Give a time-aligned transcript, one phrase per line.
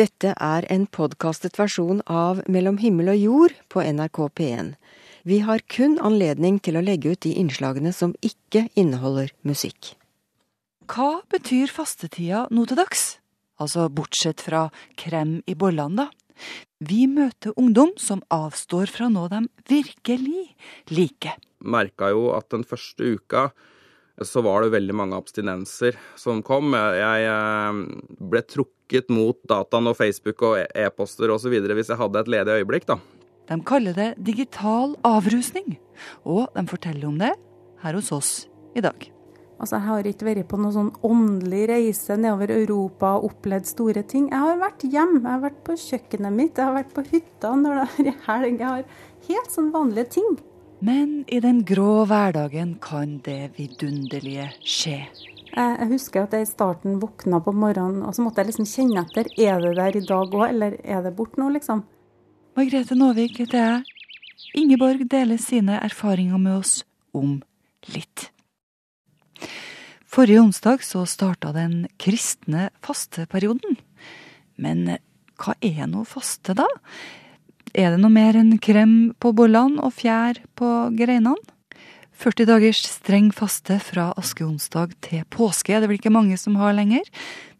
[0.00, 4.68] Dette er en podkastet versjon av Mellom himmel og jord på NRK P1.
[5.28, 9.90] Vi har kun anledning til å legge ut de innslagene som ikke inneholder musikk.
[10.88, 13.02] Hva betyr fastetida nå til dags?
[13.60, 16.46] Altså bortsett fra krem i bollene, da.
[16.80, 20.46] Vi møter ungdom som avstår fra noe de virkelig
[20.88, 21.36] liker.
[21.60, 23.50] Merka jo at den første uka
[24.26, 26.74] så var det veldig mange abstinenser som kom.
[26.74, 27.80] Jeg eh,
[28.32, 31.54] ble trukket mot dataen og Facebook og e-poster osv.
[31.60, 32.98] hvis jeg hadde et ledig øyeblikk, da.
[33.50, 35.78] De kaller det digital avrusning,
[36.22, 37.32] og de forteller om det
[37.82, 38.34] her hos oss
[38.78, 39.10] i dag.
[39.60, 44.04] Altså, Jeg har ikke vært på noen sånn åndelig reise nedover Europa og opplevd store
[44.08, 44.30] ting.
[44.32, 47.50] Jeg har vært hjemme, jeg har vært på kjøkkenet mitt, jeg har vært på hytta
[47.60, 48.62] når det er helg.
[48.62, 48.86] Jeg har
[49.28, 50.38] helt sånn vanlige ting.
[50.80, 55.02] Men i den grå hverdagen kan det vidunderlige skje.
[55.50, 59.02] Jeg husker at jeg i starten våkna på morgenen, og så måtte jeg liksom kjenne
[59.04, 59.28] etter.
[59.36, 61.82] Er det der i dag òg, eller er det borte nå, liksom?
[62.56, 63.82] Margrethe Nåvik heter jeg.
[64.56, 66.74] Ingeborg deler sine erfaringer med oss
[67.12, 67.42] om
[67.92, 68.30] litt.
[70.10, 73.76] Forrige onsdag så starta den kristne fasteperioden.
[74.56, 74.96] Men
[75.40, 76.66] hva er nå faste, da?
[77.70, 80.68] Er det noe mer enn krem på bollene og fjær på
[80.98, 81.38] greinene?
[82.20, 86.74] 40 dagers streng faste fra askeonsdag til påske er det vel ikke mange som har
[86.76, 87.06] lenger.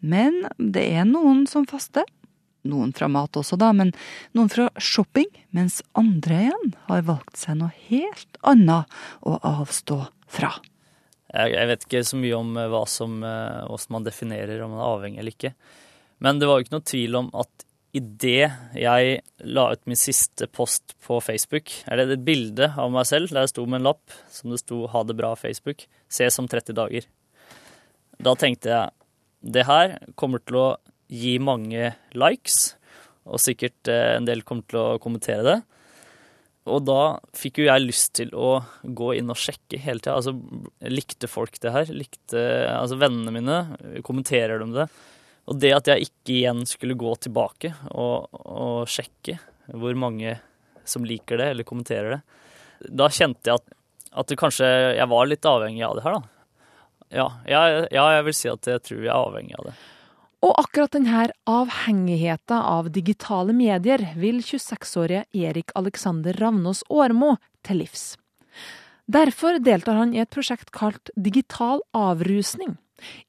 [0.05, 2.05] Men det er noen som faster.
[2.69, 3.95] Noen fra mat også, da, men
[4.37, 5.31] noen fra shopping.
[5.57, 10.53] Mens andre igjen har valgt seg noe helt annet å avstå fra.
[11.31, 15.23] Jeg, vet ikke så mye om hva som, hvordan man definerer om man er avhengig
[15.23, 15.55] eller ikke.
[16.21, 20.47] Men det var jo ikke noe tvil om at idet jeg la ut min siste
[20.47, 24.19] post på Facebook, eller et bilde av meg selv der jeg sto med en lapp
[24.31, 27.07] som det sto 'Ha det bra, Facebook', ses om 30 dager.
[28.21, 28.91] Da tenkte jeg
[29.43, 30.77] det her kommer til å
[31.09, 32.77] gi mange likes,
[33.27, 35.63] og sikkert en del kommer til å kommentere det.
[36.71, 40.19] Og da fikk jo jeg lyst til å gå inn og sjekke hele tida.
[40.19, 40.35] Altså,
[40.85, 41.89] likte folk det her?
[41.95, 44.03] Likte altså vennene mine?
[44.07, 44.87] Kommenterer de det?
[45.51, 49.37] Og det at jeg ikke igjen skulle gå tilbake og, og, sjekke
[49.71, 50.37] hvor mange
[50.89, 52.21] som liker det eller kommenterer det,
[52.89, 53.73] da kjente jeg at,
[54.23, 56.37] at kanskje jeg var litt avhengig av det her, da.
[57.11, 59.75] Ja, jeg, ja, jeg vil si at jeg tror jeg er avhengig av det.
[60.47, 67.35] Og akkurat denne avhengigheten av digitale medier vil 26-årige Erik Alexander Ravnås Årmo
[67.67, 68.15] til livs.
[69.11, 72.79] Derfor deltar han i et prosjekt kalt Digital avrusning.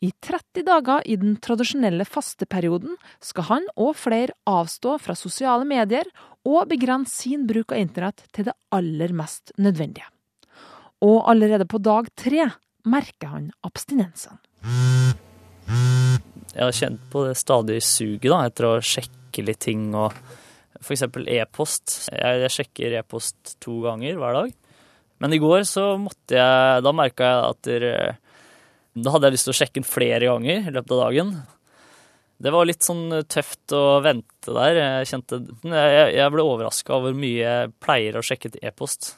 [0.02, 6.08] I 30 dager i den tradisjonelle fasteperioden skal han og flere avstå fra sosiale medier
[6.48, 10.08] og begrense sin bruk av internett til det aller mest nødvendige.
[11.02, 12.48] Og allerede på dag tre
[12.86, 14.40] merker han abstinensene.
[16.52, 20.12] Jeg har kjent på det stadige suget etter å sjekke litt ting og
[20.82, 21.06] f.eks.
[21.32, 21.94] e-post.
[22.12, 24.52] Jeg, jeg sjekker e-post to ganger hver dag.
[25.22, 27.70] Men i går så måtte jeg Da merka jeg at
[28.94, 31.34] da hadde jeg lyst til å sjekke den flere ganger i løpet av dagen.
[32.42, 34.80] Det var litt sånn tøft å vente der.
[34.80, 39.14] Jeg, kjente, jeg ble overraska over hvor mye jeg pleier å sjekke til e-post.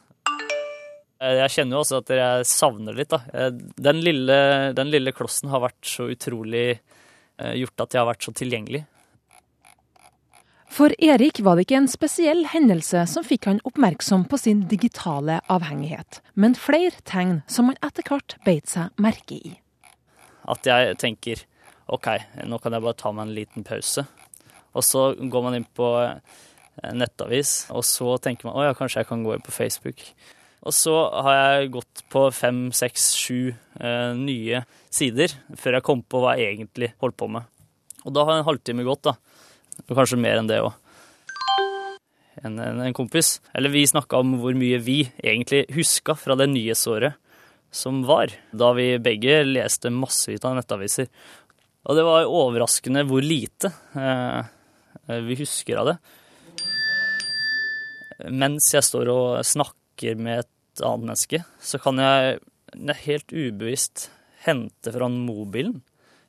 [1.24, 3.48] Jeg kjenner jo også at jeg savner litt, da.
[3.80, 4.40] Den lille,
[4.76, 6.82] den lille klossen har vært så utrolig
[7.40, 8.84] gjort at jeg har vært så tilgjengelig.
[10.74, 15.40] For Erik var det ikke en spesiell hendelse som fikk han oppmerksom på sin digitale
[15.54, 19.54] avhengighet, men flere tegn som han etter hvert beit seg merke i.
[20.50, 21.46] At jeg tenker
[21.94, 22.10] OK,
[22.48, 24.06] nå kan jeg bare ta meg en liten pause.
[24.74, 25.90] Og så går man inn på
[26.98, 30.02] nettavis, og så tenker man å ja, kanskje jeg kan gå inn på Facebook.
[30.64, 30.94] Og så
[31.26, 36.38] har jeg gått på fem, seks, sju eh, nye sider før jeg kom på hva
[36.40, 37.50] jeg egentlig holdt på med.
[38.08, 39.18] Og da har en halvtime gått, da.
[39.84, 40.72] Og kanskje mer enn det òg.
[42.44, 46.50] En, en, en, kompis, eller vi snakka om hvor mye vi egentlig huska fra det
[46.52, 47.20] nyhetsåret
[47.74, 51.10] som var, da vi begge leste massevis av nettaviser.
[51.84, 55.98] Og det var overraskende hvor lite eh, vi husker av det.
[58.32, 62.40] Mens jeg står og snakker med et annet menneske, så kan jeg
[63.04, 64.08] helt ubevisst
[64.46, 65.82] hente fra mobilen,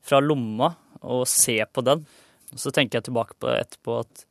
[0.04, 0.74] fra lomma,
[1.04, 2.06] og se på den.
[2.56, 4.24] Så tenker jeg tilbake på etterpå at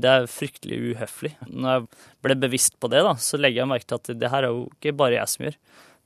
[0.00, 1.32] det er fryktelig uhøflig.
[1.50, 1.86] Når jeg
[2.24, 4.68] ble bevisst på det, da, så legger jeg merke til at det her er jo
[4.70, 5.56] ikke bare jeg som gjør.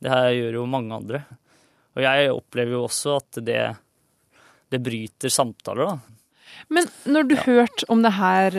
[0.05, 1.23] Det her gjør jo mange andre.
[1.95, 3.63] Og jeg opplever jo også at det,
[4.73, 6.15] det bryter samtaler, da.
[6.73, 7.43] Men når du ja.
[7.47, 8.55] hørte om det her,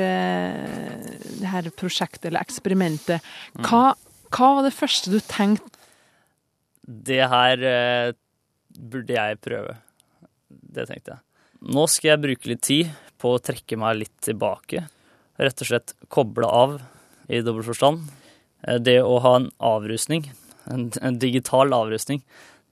[1.40, 3.24] det her, prosjektet eller eksperimentet,
[3.62, 3.94] hva,
[4.34, 5.72] hva, var det første du tenkte?
[6.86, 8.12] Det her eh,
[8.78, 9.78] burde jeg prøve.
[10.50, 11.24] Det tenkte jeg.
[11.76, 14.84] Nå skal jeg bruke litt tid på å trekke meg litt tilbake.
[15.42, 16.78] Rett og slett koble av
[17.26, 18.06] i dobbelt forstand.
[18.68, 20.28] Eh, det å ha en avrusning,
[20.72, 22.24] en, en digital avrustning.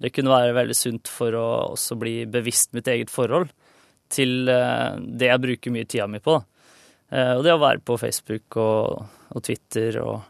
[0.03, 3.51] det kunne være veldig sunt for å også bli bevisst mitt eget forhold
[4.13, 6.37] til eh, det jeg bruker mye tida mi på.
[7.13, 10.25] Eh, og det å være på Facebook og, og Twitter og,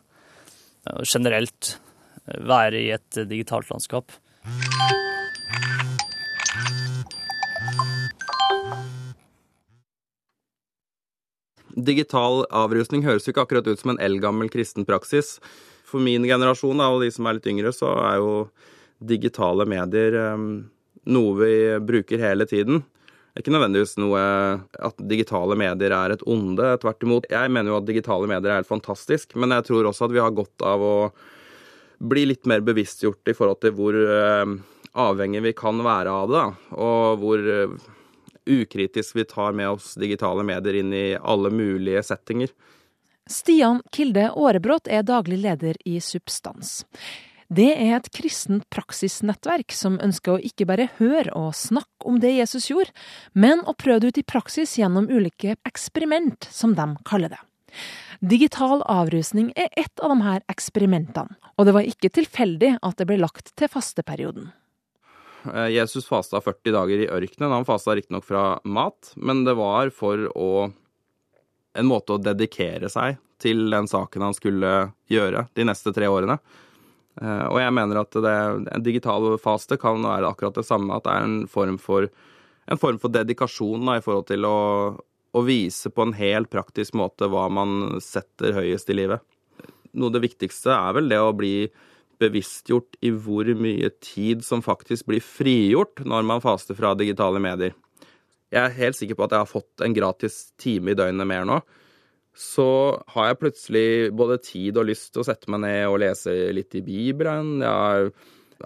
[0.94, 1.78] og generelt
[2.24, 4.14] være i et digitalt landskap.
[11.74, 15.40] Digital avrusning høres jo ikke akkurat ut som en eldgammel kristen praksis.
[15.94, 18.34] For min generasjon og de som er litt yngre, så er jo
[19.04, 20.48] digitale medier um,
[21.06, 21.54] noe vi
[21.86, 22.82] bruker hele tiden.
[22.82, 24.20] Det er ikke nødvendigvis noe
[24.90, 26.68] at digitale medier er et onde.
[26.82, 27.30] Tvert imot.
[27.34, 30.22] Jeg mener jo at digitale medier er helt fantastisk, men jeg tror også at vi
[30.22, 30.98] har godt av å
[32.04, 34.54] bli litt mer bevisstgjort i forhold til hvor uh,
[35.06, 36.46] avhengig vi kan være av det,
[36.78, 37.74] og hvor uh,
[38.50, 42.54] ukritisk vi tar med oss digitale medier inn i alle mulige settinger.
[43.30, 46.84] Stian Kilde Aarebrot er daglig leder i Substans.
[47.54, 52.34] Det er et kristent praksisnettverk som ønsker å ikke bare høre og snakke om det
[52.34, 52.92] Jesus gjorde,
[53.34, 57.42] men å prøve det ut i praksis gjennom ulike eksperiment, som de kaller det.
[58.24, 63.08] Digital avrusning er et av de her eksperimentene, og det var ikke tilfeldig at det
[63.08, 64.52] ble lagt til fasteperioden.
[65.52, 67.52] Eh, Jesus fasta 40 dager i ørkenen.
[67.52, 70.72] Han fasta riktignok fra mat, men det var for å
[71.74, 74.74] En måte å dedikere seg til den saken han skulle
[75.12, 76.38] gjøre de neste tre årene.
[77.22, 78.36] Eh, og jeg mener at det,
[78.76, 80.98] en digital faste kan være akkurat det samme.
[80.98, 82.10] At det er en form for,
[82.70, 84.58] en form for dedikasjon da, i forhold til å,
[85.34, 89.26] å vise på en helt praktisk måte hva man setter høyest i livet.
[89.94, 91.56] Noe av det viktigste er vel det å bli
[92.22, 97.76] bevisstgjort i hvor mye tid som faktisk blir frigjort når man faster fra digitale medier.
[98.54, 101.48] Jeg er helt sikker på at jeg har fått en gratis time i døgnet mer
[101.50, 101.58] nå.
[102.38, 102.68] Så
[103.14, 106.74] har jeg plutselig både tid og lyst til å sette meg ned og lese litt
[106.78, 107.60] i Bibelen.
[107.62, 108.14] Jeg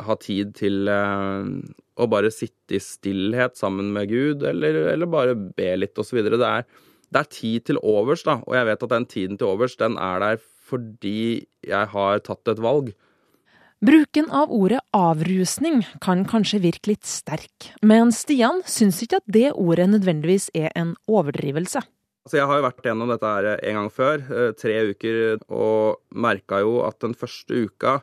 [0.07, 1.49] har tid til eh,
[1.97, 6.19] å bare sitte i stillhet sammen med Gud, eller, eller bare be litt osv.
[6.23, 6.67] Det, er,
[7.11, 8.39] det er tid til overs, da.
[8.47, 12.51] Og jeg vet at den tiden til overs, den er der fordi jeg har tatt
[12.51, 12.91] et valg.
[13.85, 19.51] Bruken av ordet avrusning kan kanskje virke litt sterk, men Stian syns ikke at det
[19.53, 21.83] ordet nødvendigvis er en overdrivelse.
[22.25, 26.01] Altså jeg har jo vært gjennom dette her en gang før, eh, tre uker, og
[26.09, 28.01] merka jo at den første uka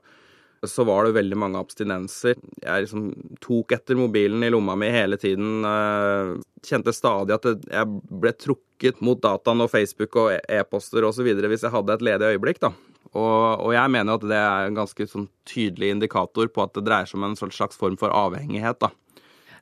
[0.62, 2.38] så var det veldig mange abstinenser.
[2.62, 3.10] Jeg liksom
[3.42, 5.66] tok etter mobilen i lomma mi hele tiden.
[5.66, 11.34] Eh, kjente stadig at jeg ble trukket mot dataen og Facebook og e-poster osv.
[11.34, 12.62] hvis jeg hadde et ledig øyeblikk.
[12.62, 12.72] da.
[13.14, 16.84] Og, og, jeg mener at det er en ganske sånn tydelig indikator på at det
[16.88, 18.82] dreier seg om en slags form for avhengighet.
[18.82, 18.90] da.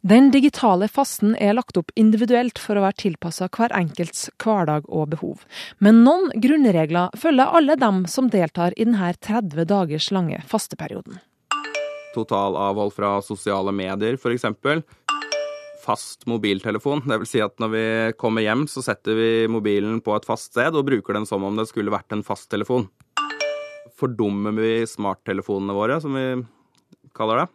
[0.03, 5.13] Den digitale fasten er lagt opp individuelt for å være tilpassa hver enkelts hverdag og
[5.13, 5.45] behov.
[5.79, 11.21] Men noen grunnregler følger alle dem som deltar i denne 30 dagers lange fasteperioden.
[12.17, 14.49] Totalavhold fra sosiale medier, f.eks.
[15.85, 17.05] Fast mobiltelefon.
[17.07, 17.87] Det vil si at når vi
[18.19, 21.63] kommer hjem, så setter vi mobilen på et fast sted og bruker den som om
[21.63, 22.91] det skulle vært en fasttelefon
[24.03, 26.27] fordummer vi smarttelefonene våre, som vi
[27.17, 27.49] kaller det.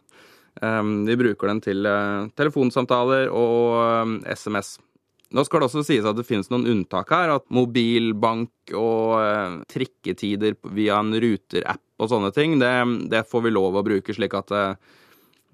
[0.62, 4.78] Ehm, vi bruker den til eh, telefonsamtaler og SMS.
[4.78, 4.84] Ehm,
[5.28, 7.34] Nå skal det også sies at det finnes noen unntak her.
[7.36, 12.70] At mobilbank og eh, trikketider via en Ruter-app og sånne ting, det,
[13.10, 14.94] det, får vi lov å bruke slik at eh,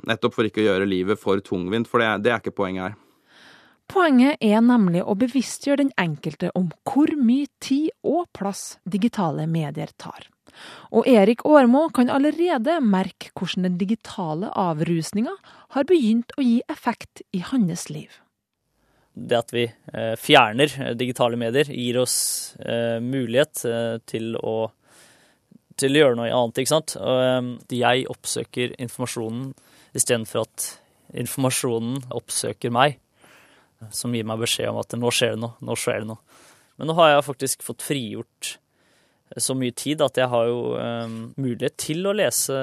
[0.04, 2.96] Nettopp for ikke å gjøre livet for tungvint, for det, det er ikke poenget her.
[3.88, 9.94] Poenget er nemlig å bevisstgjøre den enkelte om hvor mye tid og plass digitale medier
[9.96, 10.26] tar.
[10.94, 15.34] Og Erik Årmo kan allerede merke hvordan den digitale avrusninga
[15.75, 18.20] har begynt å gi effekt i hans liv.
[19.14, 22.16] Det at vi eh, fjerner digitale medier, gir oss
[22.58, 24.56] eh, mulighet eh, til å,
[25.78, 26.96] til å gjøre noe annet, ikke sant.
[27.70, 29.52] Jeg oppsøker informasjonen
[29.94, 30.66] istedenfor at
[31.14, 32.99] informasjonen oppsøker meg.
[33.94, 36.42] Som gir meg beskjed om at nå skjer det noe, nå skjer det noe.
[36.78, 38.56] Men nå har jeg faktisk fått frigjort
[39.42, 42.54] så mye tid at jeg har jo um, mulighet til å lese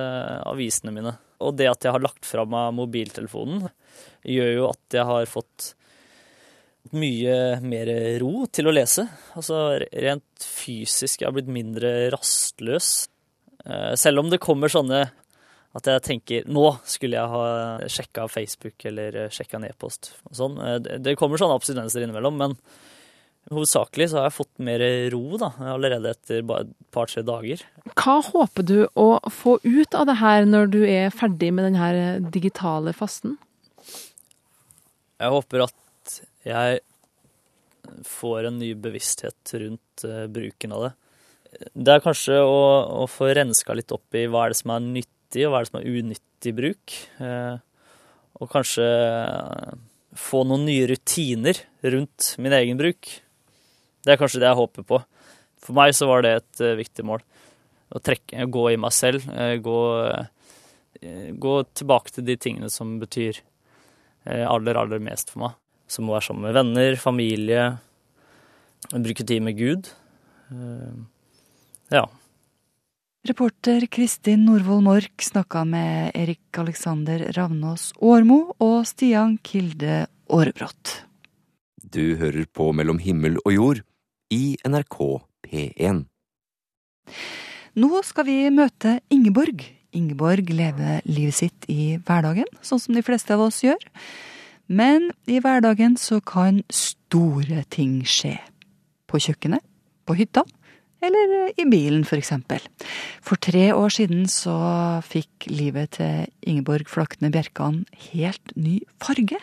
[0.47, 1.13] avisene mine.
[1.41, 3.67] Og det at jeg har lagt fra meg mobiltelefonen,
[4.23, 5.71] gjør jo at jeg har fått
[6.97, 9.05] mye mer ro til å lese.
[9.37, 11.21] Altså rent fysisk.
[11.21, 12.91] Jeg har blitt mindre rastløs.
[13.65, 15.07] Uh, selv om det kommer sånne
[15.71, 20.57] at jeg tenker nå skulle jeg ha sjekka Facebook eller sjekka en e-post og sånn.
[20.99, 22.57] Det kommer sånne abstinenser innimellom, men
[23.49, 27.63] Hovedsakelig så har jeg fått mer ro da, allerede etter bare et par-tre dager.
[27.97, 32.29] Hva håper du å få ut av det her når du er ferdig med denne
[32.31, 33.39] digitale fasten?
[35.21, 36.79] Jeg håper at Jeg
[38.07, 40.91] får en ny bevissthet rundt uh, bruken av det.
[41.73, 42.61] Det er kanskje å,
[43.03, 45.65] å, få renska litt opp i hva er det som er nyttig, og hva er
[45.65, 46.95] det som er unyttig bruk.
[47.19, 47.57] Uh,
[48.39, 49.73] og kanskje uh,
[50.17, 51.61] få noen nye rutiner
[51.93, 53.11] rundt min egen bruk.
[54.01, 55.01] Det er kanskje det jeg håper på.
[55.61, 57.23] For meg så var det et viktig mål.
[57.91, 59.27] Å trekke, gå i meg selv.
[59.61, 59.79] Gå,
[61.45, 63.43] gå tilbake til de tingene som betyr
[64.25, 65.57] aller, aller mest for meg
[65.91, 67.67] som å være sammen med venner, familie,
[68.91, 69.91] bruke tid med Gud.
[70.51, 70.97] Eh,
[71.97, 72.05] ja.
[73.27, 80.95] Reporter Kristin Norvoll Mork snakka med Erik Alexander Ravnås Årmo og Stian Kilde Aarebrot.
[81.91, 83.83] Du hører på Mellom himmel og jord
[84.31, 84.97] i NRK
[85.45, 86.05] P1.
[87.81, 89.63] Nå skal vi møte Ingeborg.
[89.95, 93.79] Ingeborg lever livet sitt i hverdagen, sånn som de fleste av oss gjør.
[94.71, 98.37] Men i hverdagen så kan store ting skje.
[99.11, 99.63] På kjøkkenet,
[100.07, 100.45] på hytta,
[101.03, 102.63] eller i bilen for eksempel.
[103.25, 104.53] For tre år siden så
[105.03, 109.39] fikk livet til Ingeborg Flakne Bjerkan helt ny farge.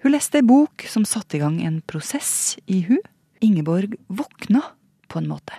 [0.00, 3.02] Hun leste ei bok som satte i gang en prosess i hun.
[3.40, 4.62] Ingeborg våkna
[5.08, 5.56] på en måte.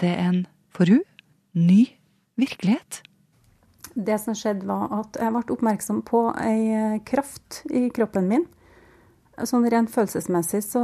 [0.00, 0.40] Det er en,
[0.70, 1.02] for hun,
[1.52, 1.86] ny
[2.38, 3.02] virkelighet.
[3.96, 8.44] Det som skjedde, var at jeg ble oppmerksom på ei eh, kraft i kroppen min.
[9.36, 10.82] Sånn rent følelsesmessig, så,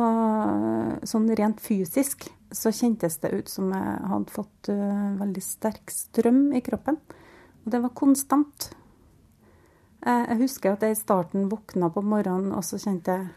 [1.09, 6.51] sånn rent fysisk, så kjentes det ut som jeg hadde fått uh, veldig sterk strøm
[6.53, 6.99] i kroppen.
[7.65, 8.69] Og det var konstant.
[10.05, 13.31] Jeg, husker at jeg i starten våkna på morgenen, og så kjente jeg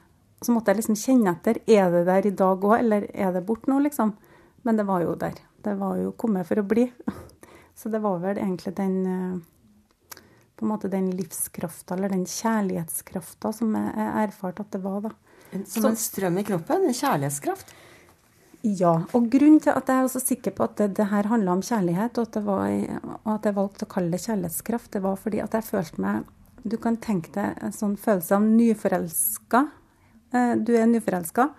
[0.45, 1.57] Så måtte jeg liksom kjenne etter.
[1.65, 4.13] Er det der i dag òg, eller er det borte nå, liksom?
[4.65, 5.39] Men det var jo der.
[5.65, 6.85] Det var jo kommet for å bli.
[7.79, 10.19] Så det var vel egentlig den uh,
[10.55, 15.01] på en måte den livskrafta eller den kjærlighetskrafta som jeg erfarte at det var.
[15.09, 15.11] da.
[15.67, 16.87] Som en strøm i kroppen?
[16.87, 17.73] En kjærlighetskraft?
[18.65, 18.93] Ja.
[19.13, 21.65] Og grunnen til at jeg er så sikker på at det, det her handla om
[21.65, 22.71] kjærlighet, og at, var,
[23.19, 26.31] og at, jeg valgte å kalle det kjærlighetskraft, det var fordi at jeg følte meg
[26.65, 29.59] Du kan tenke deg en sånn følelse av nyforelska.
[30.33, 31.49] Eh, du er nyforelska,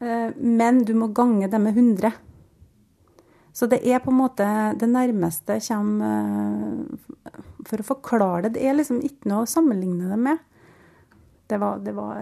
[0.00, 2.12] eh, men du må gange det med 100.
[3.52, 4.46] Så det er på en måte
[4.78, 6.84] det nærmeste kommer
[7.26, 10.44] eh, For å forklare det, det er liksom ikke noe å sammenligne det med.
[11.48, 12.20] Det var, det var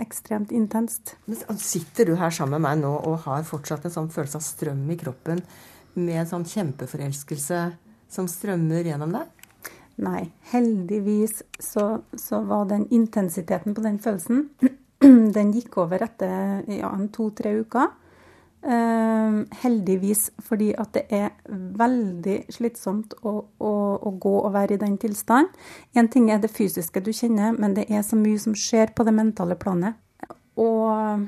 [0.00, 1.14] ekstremt intenst.
[1.60, 4.82] Sitter du her sammen med meg nå og har fortsatt en sånn følelse av strøm
[4.90, 5.42] i kroppen
[5.94, 7.60] med en sånn kjempeforelskelse
[8.12, 9.48] som strømmer gjennom deg?
[10.02, 10.22] Nei.
[10.52, 11.86] Heldigvis så,
[12.16, 14.48] så var den intensiteten på den følelsen
[15.36, 17.90] Den gikk over etter ja, to-tre uker.
[18.62, 24.78] Uh, heldigvis, fordi at det er veldig slitsomt å, å, å, gå og være i
[24.78, 25.50] den tilstanden.
[25.98, 29.02] Én ting er det fysiske du kjenner, men det er så mye som skjer på
[29.08, 29.98] det mentale planet.
[30.62, 31.26] Og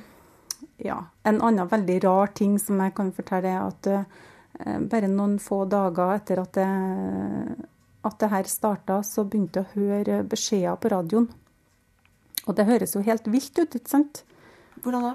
[0.79, 5.41] ja, en annen veldig rar ting som jeg kan fortelle, er at uh, bare noen
[5.43, 6.71] få dager etter at det,
[8.07, 11.33] at det her starta, så begynte jeg å høre beskjeder på radioen.
[12.45, 14.25] Og det høres jo helt vilt ut, ikke sant?
[14.85, 15.15] Hvordan da?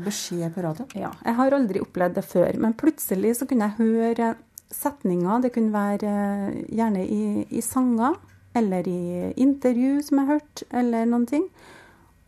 [0.00, 0.86] Beskjed på radio?
[0.96, 1.10] Ja.
[1.26, 2.56] Jeg har aldri opplevd det før.
[2.62, 4.34] Men plutselig så kunne jeg høre
[4.70, 5.42] setninger.
[5.44, 8.16] Det kunne være eh, gjerne i, i sanger
[8.56, 11.44] eller i intervju som jeg har hørt, eller noen ting.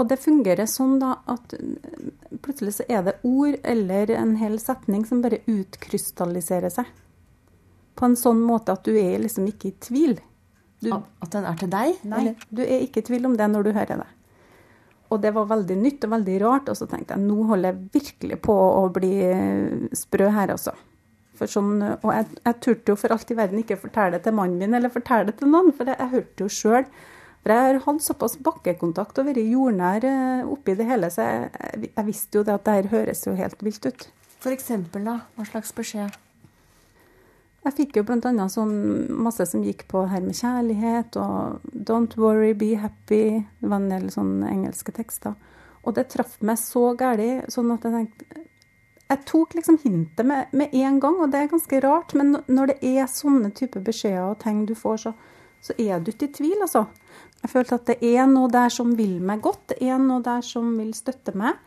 [0.01, 2.11] Og det fungerer sånn da at eh,
[2.43, 6.91] plutselig så er det ord eller en hel setning som bare utkrystalliserer seg.
[7.99, 10.17] På en sånn måte at du er liksom ikke i tvil.
[10.83, 12.01] Du, at den er til deg?
[12.11, 12.47] Nei, eller?
[12.51, 14.09] du er ikke i tvil om det når du hører det.
[15.13, 16.71] Og det var veldig nytt og veldig rart.
[16.73, 19.13] Og så tenkte jeg nå holder jeg virkelig på å bli
[19.97, 20.75] sprø her, altså.
[21.43, 24.61] Sånn, og jeg, jeg turte jo for alt i verden ikke fortelle det til mannen
[24.61, 26.87] min eller fortelle det til noen, for jeg, jeg hørte jo sjøl.
[27.43, 31.89] For jeg har hatt såpass bakkekontakt og vært jordnær eh, oppi det hele, så jeg,
[31.89, 34.07] jeg visste jo det at det her høres jo helt vilt ut.
[34.43, 35.17] For eksempel, da?
[35.35, 36.22] Hva slags beskjed?
[37.63, 38.47] Jeg fikk jo bl.a.
[38.51, 38.73] sånn
[39.23, 43.45] masse som gikk på her med kjærlighet og 'don't worry, be happy'.
[43.61, 45.37] Det var en del sånne engelske tekster.
[45.85, 48.49] Og det traff meg så galt, sånn at jeg tenkte
[49.13, 52.15] Jeg tok liksom hintet med, med en gang, og det er ganske rart.
[52.15, 55.13] Men når det er sånne type beskjeder og ting du får, så,
[55.61, 56.87] så er du ikke i tvil, altså.
[57.43, 59.75] Jeg følte at det er noe der som vil meg godt.
[59.75, 61.61] Det er noe der som vil støtte meg.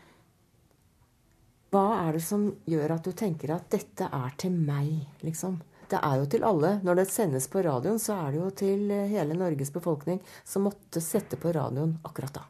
[1.69, 5.59] Hva er det som gjør at du tenker at dette er til meg, liksom?
[5.89, 6.71] Det er jo til alle.
[6.83, 10.65] Når det sendes på radioen, så er det jo til eh, hele Norges befolkning som
[10.65, 12.45] måtte sette på radioen akkurat da.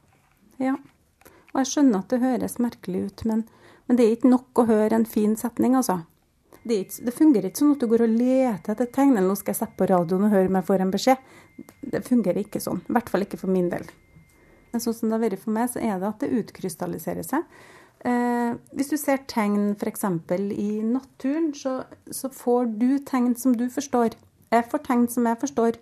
[0.62, 0.76] Ja.
[1.54, 3.46] Og jeg skjønner at det høres merkelig ut, men,
[3.88, 6.02] men det er ikke nok å høre en fin setning, altså.
[6.66, 9.14] Det, ikke, det, fungerer ikke sånn at du går og leter etter tegn.
[9.14, 11.30] Eller nå skal jeg sette på radioen og høre om jeg får en beskjed.
[11.94, 12.82] Det fungerer ikke sånn.
[12.90, 13.86] I hvert fall ikke for min del.
[14.74, 17.46] Men sånn som det har vært for meg, så er det at det utkrystalliserer seg.
[18.06, 20.06] Eh, hvis du ser tegn f.eks.
[20.54, 21.80] i naturen, så,
[22.12, 24.14] så, får du tegn som du forstår.
[24.54, 25.80] Jeg får tegn som jeg forstår.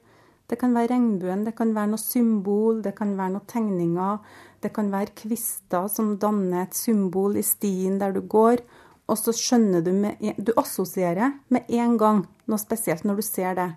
[0.47, 4.39] Det kan være regnbuen, det kan være noe symbol, det kan være noen tegninger.
[4.63, 8.63] Det kan være kvister som danner et symbol i stien der du går.
[9.11, 13.57] Og så skjønner du med Du assosierer med en gang noe spesielt når du ser
[13.59, 13.69] det.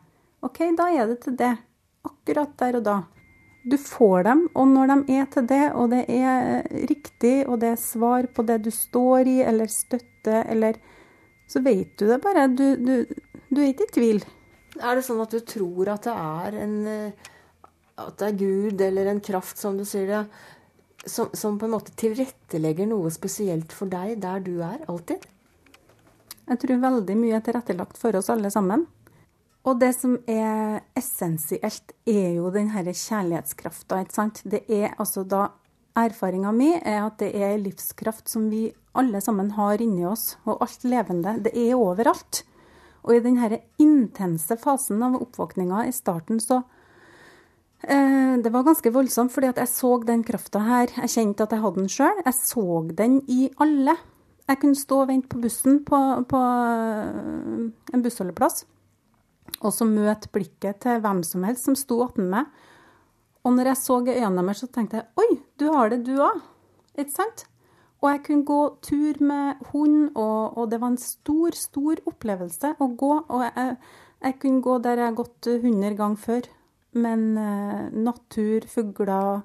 [0.46, 1.56] OK, da er det til det.
[2.06, 2.96] Akkurat der og da.
[3.66, 7.72] Du får dem, og når de er til det, og det er riktig, og det
[7.72, 10.78] er svar på det du står i, eller støtte, eller
[11.48, 12.48] Så vet du det bare.
[12.48, 13.06] Du, du,
[13.50, 14.24] du er ikke i tvil.
[14.82, 16.76] Er det sånn at du tror at det er en
[17.96, 20.24] At det er Gud eller en kraft, som du sier det,
[21.06, 25.22] som, som, på en måte tilrettelegger noe spesielt for deg der du er, alltid?
[26.46, 28.84] Jeg tror veldig mye er tilrettelagt for oss alle sammen.
[29.66, 34.00] Og det som er essensielt, er jo den her kjærlighetskrafta.
[34.00, 34.42] ikke sant?
[34.44, 35.48] Det er altså da
[35.96, 40.36] Erfaringa mi er at det er livskraft som vi alle sammen har inni oss.
[40.44, 41.38] Og alt levende.
[41.42, 42.44] Det er overalt.
[43.02, 46.62] Og i denne intense fasen av oppvåkninga i starten, så
[47.82, 50.90] Eh, det var ganske voldsomt, fordi at jeg så den krafta her.
[50.96, 52.22] Jeg kjente at jeg hadde den sjøl.
[52.24, 52.64] Jeg så
[52.98, 53.96] den i alle.
[54.48, 55.98] Jeg kunne stå og vente på bussen på,
[56.30, 58.64] på eh, en bussholdeplass,
[59.62, 62.48] og så møte blikket til hvem som helst som sto attmed meg.
[63.46, 66.40] Og når jeg så øynene deres, så tenkte jeg oi, du har det du òg.
[66.98, 67.46] Ikke sant?
[68.02, 72.74] Og jeg kunne gå tur med hund, og, og, det var en stor, stor opplevelse
[72.82, 73.12] å gå.
[73.32, 73.76] Og jeg,
[74.26, 76.48] jeg kunne gå der jeg har gått 100 ganger før.
[76.96, 79.44] Men eh, natur, fugler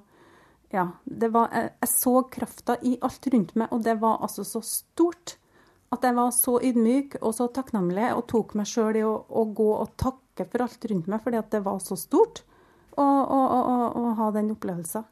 [0.72, 0.86] Ja.
[1.04, 5.36] Var, jeg, jeg, så krafta i alt rundt meg, og det var altså så stort.
[5.92, 9.44] At jeg var så ydmyk og så takknemlig og tok meg sjøl i å, å,
[9.52, 12.44] gå og takke for alt rundt meg, fordi at det var så stort
[12.96, 13.04] å,
[14.16, 15.04] ha den opplevelsen.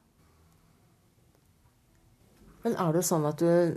[2.65, 3.77] Men er det sånn at du,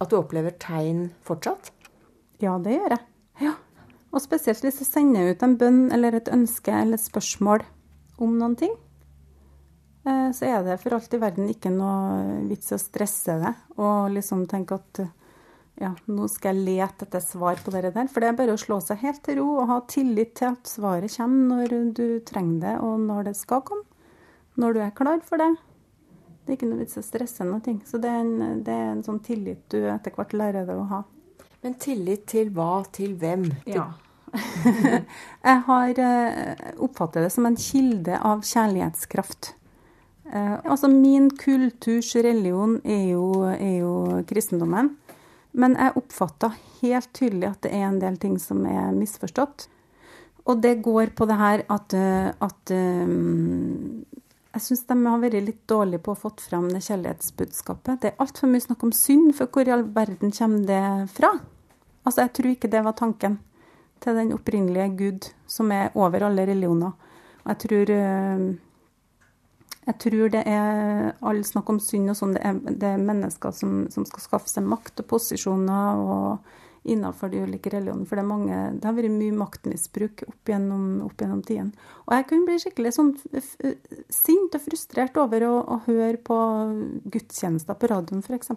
[0.00, 1.70] at du opplever tegn fortsatt?
[2.40, 3.04] Ja, det gjør jeg.
[3.44, 3.54] Ja.
[4.12, 7.64] Og spesielt hvis jeg sender ut en bønn eller et ønske eller et spørsmål
[8.24, 8.72] om noen ting,
[10.08, 14.12] eh, så er det for alt i verden ikke noe vits å stresse det og
[14.16, 15.02] liksom tenke at
[15.78, 18.08] ja, nå skal jeg lete etter svar på det der.
[18.10, 20.70] For det er bare å slå seg helt til ro og ha tillit til at
[20.70, 23.86] svaret kommer når du trenger det, og når det skal komme.
[24.58, 25.52] Når du er klar for det.
[26.42, 27.76] Det er ikke noe vits å stresse noe.
[27.86, 30.88] Så det er, en, det er en sånn tillit du etter hvert lærer deg å
[30.90, 31.04] ha.
[31.62, 32.82] Men tillit til hva?
[32.94, 33.46] Til hvem?
[33.70, 33.90] Ja.
[35.48, 39.52] jeg har oppfatter oppfattet det som en kilde av kjærlighetskraft.
[40.28, 43.92] Eh, altså min kulturs religion er jo, er jo
[44.28, 44.96] kristendommen.
[45.52, 49.68] Men jeg oppfatter helt tydelig at det er en del ting som er misforstått.
[50.48, 51.94] Og det går på det her at,
[52.40, 54.04] at um,
[54.54, 58.00] jeg syns de har vært litt dårlige på å få fram det kjærlighetsbudskapet.
[58.00, 60.84] Det er altfor mye snakk om synd, for hvor i all verden kommer det
[61.14, 61.34] fra?
[62.04, 63.38] Altså, Jeg tror ikke det var tanken
[64.00, 66.96] til den opprinnelige Gud, som er over alle religioner.
[67.44, 68.46] Og jeg tror, eh,
[69.88, 73.86] jeg tror det er all snakk om synd og sånn, det, det, er mennesker som,
[73.92, 76.56] som, skal skaffe seg makt og posisjoner og
[76.88, 78.06] innenfor de ulike religionene.
[78.08, 81.72] For det, er mange, det har vært mye maktmisbruk opp gjennom, gjennom tiden.
[82.06, 83.14] Og jeg kunne bli skikkelig sånn
[84.12, 86.38] sint og frustrert over å, å høre på
[87.08, 88.54] gudstjenester på radioen, f.eks.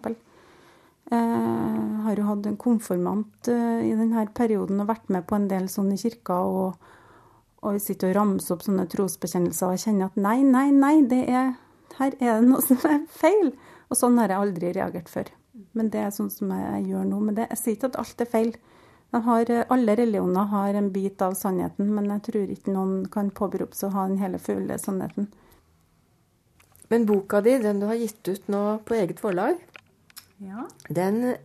[1.12, 5.36] Jeg eh, har jo hatt en konfirmant eh, i denne perioden og vært med på
[5.36, 6.52] en del sånne kirker.
[6.60, 6.92] Og,
[7.62, 11.54] og sitter og ramser opp sånne trosbekjennelser og kjenner at nei, nei, nei, det er,
[12.00, 13.54] her er det noe som er feil.
[13.92, 15.32] Og sånn har jeg aldri reagert før.
[15.78, 17.20] Men det er sånn som jeg, jeg gjør nå.
[17.28, 18.54] Men det, jeg sier ikke at alt er feil.
[19.12, 23.76] Har, alle religioner har en bit av sannheten, men jeg tror ikke noen kan påberope
[23.76, 25.28] seg å ha den hele fulle sannheten.
[26.92, 29.60] Men boka di, den du har gitt ut nå på eget forlag,
[30.42, 30.64] ja.
[30.90, 31.36] Den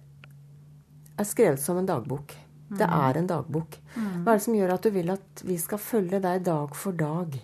[1.16, 2.32] er skrevet som en dagbok.
[2.66, 2.78] Mm.
[2.80, 3.76] Det er en dagbok.
[3.94, 4.22] Mm.
[4.22, 6.96] Hva er det som gjør at du vil at vi skal følge deg dag for
[6.98, 7.36] dag?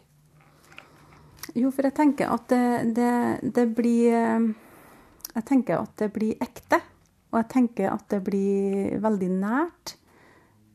[1.59, 3.15] Jo, for jeg tenker at det, det,
[3.55, 4.15] det blir
[5.33, 6.81] Jeg tenker at det blir ekte.
[7.33, 9.97] Og jeg tenker at det blir veldig nært.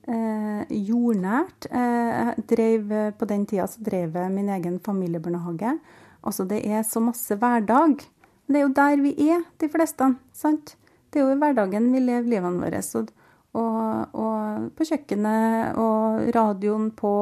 [0.08, 1.68] Eh, jordnært.
[1.70, 5.76] Eh, drev, på den tida så drev jeg min egen familiebarnehage.
[6.24, 8.02] Altså, det er så masse hverdag.
[8.48, 10.16] Det er jo der vi er, de fleste.
[10.34, 10.76] sant?
[11.12, 12.82] Det er jo i hverdagen vi lever livene våre.
[12.96, 13.12] Og,
[13.56, 17.14] og, og, på kjøkkenet og radioen på,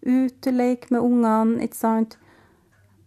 [0.00, 2.18] utelek med ungene, ikke sant.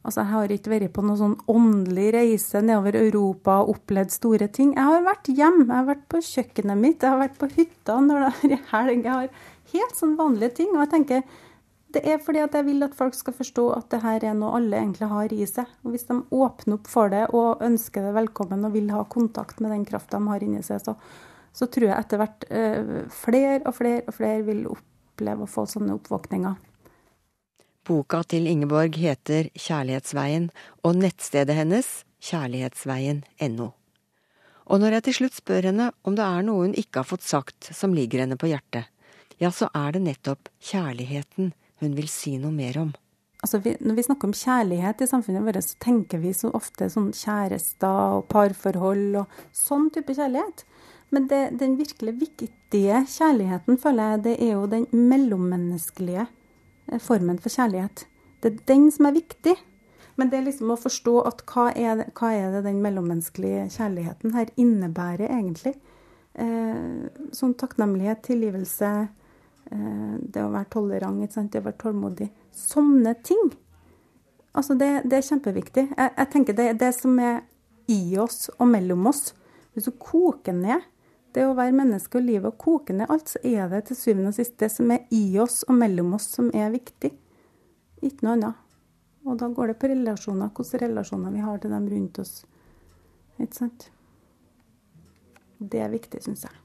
[0.04, 4.50] Altså, Jeg har ikke vært på noen sånn åndelig reise nedover Europa og opplevd store
[4.52, 4.74] ting.
[4.76, 7.98] Jeg har vært hjemme, jeg har vært på kjøkkenet mitt, jeg har vært på hytta
[8.04, 9.08] når det er helg.
[9.08, 9.30] Jeg har
[9.74, 10.76] helt sånn vanlige ting.
[10.76, 11.42] Og jeg tenker
[11.94, 14.56] Det er fordi at jeg vil at folk skal forstå at det her er noe
[14.58, 15.70] alle egentlig har i seg.
[15.86, 19.62] Og Hvis de åpner opp for det og ønsker det velkommen og vil ha kontakt
[19.62, 20.98] med den krafta de har inni seg, så,
[21.54, 25.68] så, tror jeg etter hvert uh, flere og flere og flere vil oppleve å få
[25.70, 26.58] sånne oppvåkninger.
[27.84, 30.50] Boka til Ingeborg heter Kjærlighetsveien,
[30.88, 31.89] og nettstedet hennes
[32.24, 33.70] kjærlighetsveien.no.
[34.72, 37.26] Og når jeg til slutt spør henne om det er noe hun ikke har fått
[37.28, 38.88] sagt som ligger henne på hjertet,
[39.42, 41.52] ja, så er det nettopp kjærligheten
[41.84, 42.94] hun vil si noe mer om.
[43.44, 46.88] Altså, vi, når vi snakker om kjærlighet i samfunnet vårt, så tenker vi så ofte
[46.92, 50.63] sånn kjærester og parforhold og sånn type kjærlighet.
[51.13, 57.39] Men det, den virkelig viktige kjærligheten, føler jeg, det er jo den mellommenneskelige eh, formen
[57.41, 58.08] for kjærlighet.
[58.41, 59.56] Det er den som er viktig.
[60.17, 63.65] Men det er liksom å forstå at hva er det, hva er det den mellommenneskelige
[63.73, 65.73] kjærligheten her innebærer, egentlig.
[66.34, 68.93] Eh, sånn takknemlighet, tilgivelse,
[69.73, 72.30] Eh, det å være tolerant, det å være tålmodig.
[72.54, 73.52] Sånne ting.
[74.54, 75.86] Altså det, det er kjempeviktig.
[75.89, 77.41] Jeg, jeg, tenker det det som er
[77.91, 79.32] i oss og mellom oss.
[79.73, 80.84] Hvis du koker ned
[81.34, 84.32] det å være menneske og livet og koke ned alt, så er det til syvende
[84.34, 87.13] og sist det som er i oss og mellom oss, som er viktig.
[88.04, 88.60] Ikke noe annet.
[89.24, 92.34] Og da går det på relasjoner, hvilke relasjoner vi har til dem rundt oss.
[93.39, 93.88] Ikke sant?
[95.63, 96.60] Det er viktig, syns jeg.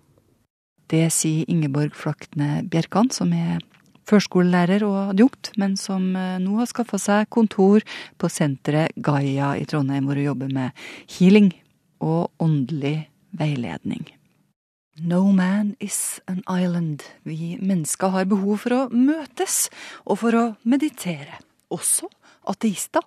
[0.88, 3.60] Det sier Ingeborg Flakne Bjerkan, som er
[4.08, 7.84] førskolelærer og adjunkt, men som eh, nå har skaffa seg kontor
[8.18, 10.86] på senteret Gaia i Trondheim, hvor hun jobber med
[11.18, 11.52] healing
[12.00, 12.96] og åndelig
[13.36, 14.06] veiledning.
[15.00, 17.02] No man is an island.
[17.22, 19.68] Vi mennesker har behov for å møtes
[20.04, 21.38] og for å meditere.
[21.70, 22.08] Også
[22.48, 23.04] ateister.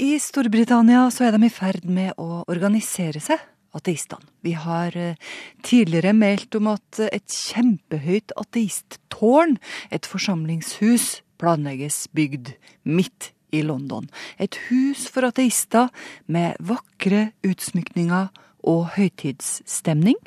[0.00, 3.40] I Storbritannia så er de i ferd med å organisere seg
[3.76, 4.26] ateistene.
[4.44, 5.16] Vi har eh,
[5.64, 9.56] tidligere meldt om at et kjempehøyt ateisttårn,
[9.94, 14.10] et forsamlingshus, planlegges bygd midt i London.
[14.36, 15.88] Et hus for ateister
[16.26, 18.28] med vakre utsmykninger
[18.68, 20.18] og høytidsstemning,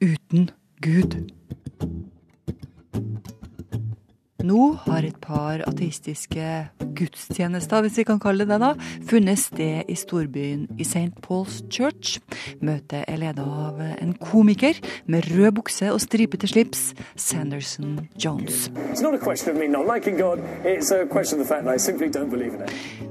[0.00, 0.50] uten
[0.82, 1.16] Gud.
[4.46, 6.48] Nå har et par ateistiske
[6.96, 8.74] gudstjenester, hvis vi kan kalle det det, da,
[9.08, 11.10] funnet sted i storbyen i St.
[11.24, 12.20] Paul's Church.
[12.62, 14.78] Møtet er ledet av en komiker
[15.10, 18.68] med rød bukse og stripete slips, Sanderson Jones.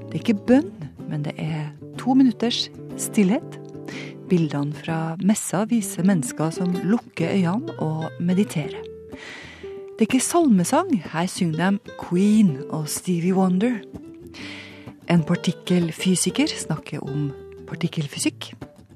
[0.08, 0.72] Det er ikke bønn,
[1.10, 3.60] men det er to minutters stillhet.
[4.30, 8.82] Bildene fra messa viser mennesker som lukker øynene og mediterer.
[9.96, 13.78] Det er ikke salmesang, her synger de Queen og Stevie Wonder.
[15.08, 17.30] En partikkelfysiker snakker om
[17.70, 18.52] partikkelfysikk.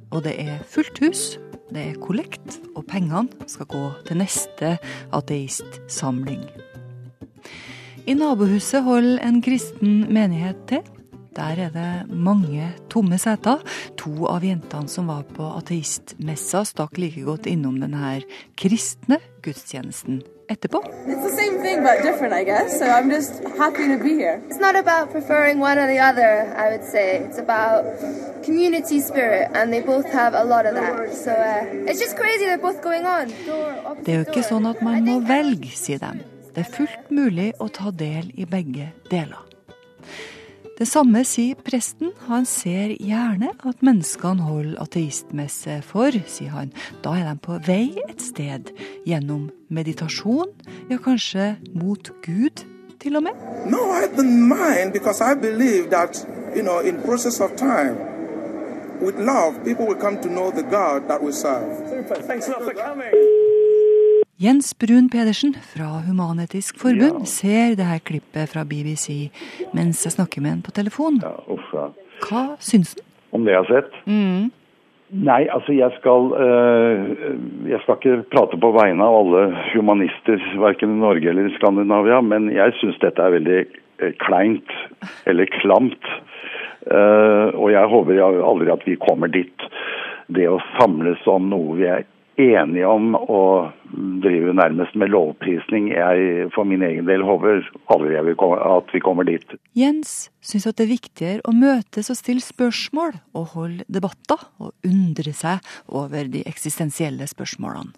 [0.09, 1.37] Og det er fullt hus,
[1.69, 4.77] det er kollekt, og pengene skal gå til neste
[5.13, 6.41] ateistsamling.
[8.09, 10.81] I nabohuset holder en kristen menighet til.
[11.39, 13.62] Der er det mange tomme seter.
[14.02, 18.17] To av jentene som var på ateistmessa, stakk like godt innom denne
[18.60, 20.19] kristne gudstjenesten
[20.52, 20.82] etterpå.
[21.08, 22.78] It's the same thing but different, I guess.
[22.80, 24.41] So I'm just happy to be here.
[24.49, 27.23] It's not about preferring one or the other, I would say.
[27.23, 27.86] It's about
[28.43, 31.13] community spirit, and they both have a lot of that.
[31.13, 33.32] So uh, it's just crazy they're both going on.
[34.04, 36.19] Det er jo ikke sånn at man må velge, sier de.
[36.52, 39.45] Det er fullt mulig å ta del i begge deler.
[40.79, 42.13] Det samme sier presten.
[42.29, 46.71] Han ser gjerne at menneskene holder ateistmesse, for, sier han,
[47.03, 48.71] da er de på vei et sted
[49.03, 50.53] gjennom meditasjon,
[50.87, 52.63] ja, kanskje mot Gud
[53.03, 53.43] til og med?
[53.67, 56.23] No, I don't mind because I believe that,
[56.55, 57.99] you know, in process of time,
[59.03, 61.75] with love, people will come to know the God that we serve.
[61.89, 62.23] Super.
[62.23, 63.38] Thanks a lot for coming.
[64.39, 67.28] Jens Brun Pedersen fra Human-Etisk Forbund ja.
[67.28, 69.34] ser det her klippet fra BBC
[69.75, 71.17] mens jeg snakker med han på telefon.
[71.19, 71.89] Ja, uffa.
[72.23, 73.04] Hva syns han?
[73.36, 73.97] Om det jeg har sett?
[74.08, 74.45] Mm.
[75.28, 77.10] Nei, altså jeg skal øh,
[77.67, 79.41] Jeg skal ikke prate på vegne av alle
[79.73, 84.71] humanister, verken i Norge eller i Skandinavia, men jeg syns dette er veldig øh, kleint,
[85.28, 86.13] eller klamt.
[86.88, 89.67] Uh, og jeg håper aldri at vi kommer dit.
[90.32, 92.08] Det å samles om noe vi er
[92.39, 93.41] enige om å
[94.23, 95.89] drive nærmest med lovprisning.
[95.93, 99.56] Jeg for min egen del håper aldri at vi kommer dit.
[99.78, 104.73] Jens syns at det er viktigere å møtes og stille spørsmål og holde debatter og
[104.88, 107.95] undre seg over de eksistensielle spørsmålene.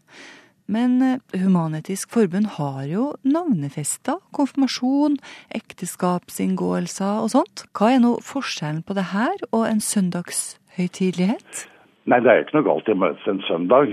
[0.72, 5.18] Men eh, Human-Etisk Forbund har jo navnefester, konfirmasjon,
[5.58, 7.66] ekteskapsinngåelser og sånt.
[7.76, 11.66] Hva er nå forskjellen på det her og en søndagshøytidelighet?
[12.10, 13.92] Nei, det er ikke noe galt i å møtes en søndag.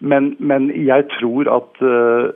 [0.00, 2.30] Men, men, jeg tror at uh,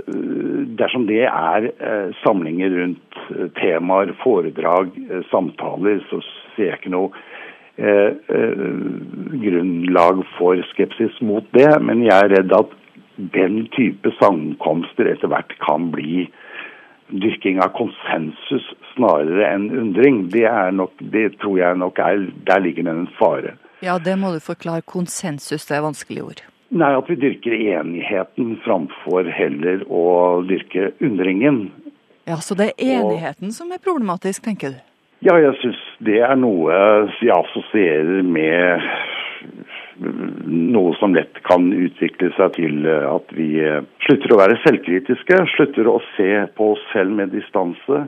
[0.79, 4.94] dersom det er uh, samlinger rundt uh, temaer, foredrag,
[5.31, 6.23] samtaler, så
[6.55, 7.11] ser jeg ikke noe
[9.38, 11.68] grunnlag for skepsis mot det.
[11.79, 12.73] Men jeg er redd at
[13.37, 16.27] den type sammenkomster etter hvert kan bli
[17.23, 18.66] dyrking av konsensus
[18.97, 20.25] snarere enn undring.
[20.35, 20.44] Det,
[20.75, 23.55] nok, det tror jeg nok er Der ligger det en fare.
[23.83, 24.83] Ja, det må du forklare.
[24.83, 26.42] Konsensus, det er vanskelige ord.
[26.68, 30.02] Nei, at vi dyrker enigheten framfor heller å
[30.48, 31.70] dyrke undringen.
[32.28, 34.83] Ja, Så det er enigheten og, som er problematisk, tenker du?
[35.24, 36.74] Ja, jeg syns det er noe
[37.24, 38.85] jeg assosierer med
[40.46, 43.48] noe som lett kan utvikle seg til at vi
[44.04, 48.04] slutter å være selvkritiske, slutter å se på oss selv med distanse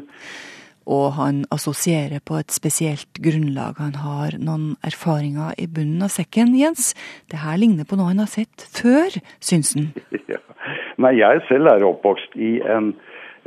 [0.87, 3.79] og han assosierer på et spesielt grunnlag.
[3.79, 6.55] Han har noen erfaringer i bunnen av sekken.
[6.59, 6.95] Jens,
[7.31, 9.93] det her ligner på noe han har sett før, syns han.
[10.31, 10.39] Ja.
[11.01, 12.93] Nei, jeg selv er oppvokst i en,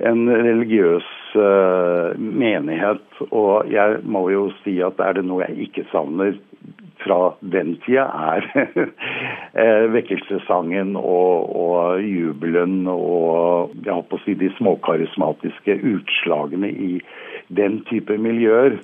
[0.02, 1.06] en religiøs
[1.38, 6.34] uh, menighet, og jeg må jo si at er det noe jeg ikke savner
[7.04, 8.48] fra den tida, er
[9.64, 16.94] eh, vekkelsessangen og, og, jubelen og jeg håper å si de småkarismatiske utslagene i
[17.54, 18.80] den type miljøer.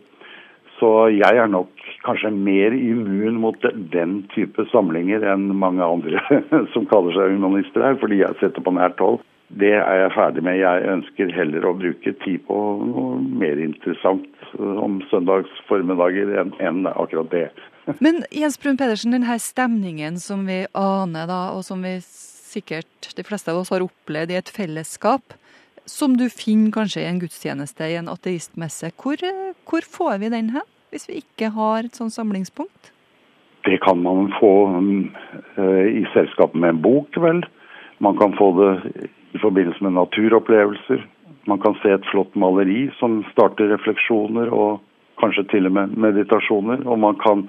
[0.80, 1.72] Så jeg er nok
[2.06, 6.22] kanskje mer immun mot den type samlinger enn mange andre
[6.74, 9.20] som kaller seg humanister her, fordi jeg setter på nært hold.
[9.50, 10.60] Det er jeg ferdig med.
[10.62, 14.28] Jeg ønsker heller å bruke tid på noe mer interessant
[14.60, 17.48] om søndagsformiddager enn akkurat det.
[18.06, 23.26] Men Jens Brun Pedersen, denne stemningen som vi aner, da, og som vi sikkert de
[23.26, 25.34] fleste av oss har opplevd i et fellesskap,
[25.90, 28.92] som du finner kanskje i en gudstjeneste, i en ateistmesse.
[29.02, 29.18] Hvor,
[29.66, 32.94] hvor får vi den hen, hvis vi ikke har et sånt samlingspunkt?
[33.66, 37.42] Det kan man få uh, i selskap med en bok, vel.
[38.00, 41.06] Man kan få det i forbindelse med naturopplevelser.
[41.50, 44.82] Man kan se et flott maleri som starter refleksjoner og
[45.22, 46.86] kanskje til og med meditasjoner.
[46.88, 47.48] Og man kan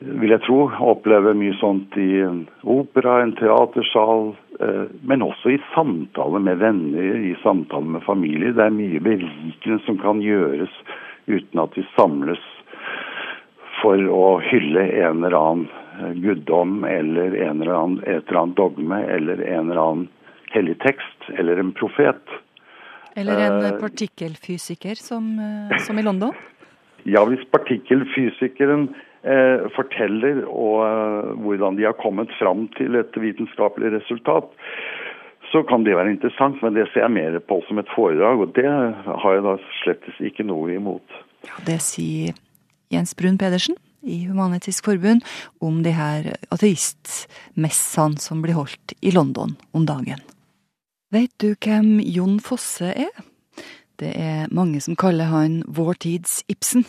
[0.00, 0.58] vil jeg tro,
[0.92, 7.16] oppleve mye sånt i en opera, en teatersal, eh, men også i samtale med venner,
[7.30, 8.52] i samtale med familie.
[8.52, 10.72] Det er mye berikende som kan gjøres
[11.26, 12.42] uten at vi samles
[13.80, 15.66] for å hylle en eller annen
[16.00, 20.06] eh, guddom eller eller annen, et eller annet dogme eller en eller annen
[20.56, 22.36] hellig tekst eller en profet.
[23.16, 25.28] Eller en eh, partikkelfysiker som,
[25.86, 26.34] som i London?
[27.06, 28.88] Ja, hvis partikkelfysikeren
[29.22, 34.48] eh, forteller og eh, hvordan de har kommet fram til et vitenskapelig resultat,
[35.52, 38.54] så kan det være interessant, men det ser jeg mer på som et foredrag, og
[38.58, 41.20] det har jeg da slettes ikke noe imot.
[41.68, 42.34] Det sier
[42.90, 45.22] Jens Brun Pedersen i Human-Etisk Forbund
[45.62, 50.22] om de her ateistmessene som blir holdt i London om dagen.
[51.14, 53.26] Vet du hvem Jon Fosse er?
[53.96, 56.82] Det er mange som kaller han vår tids Ibsen.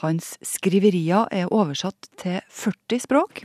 [0.00, 3.42] Hans skriverier er oversatt til 40 språk.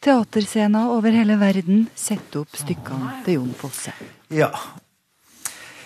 [0.00, 3.92] Teaterscener over hele verden setter opp stykkene til Jon Fosse.
[4.32, 4.48] Ja.